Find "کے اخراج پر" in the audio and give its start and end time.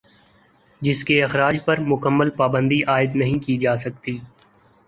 1.03-1.79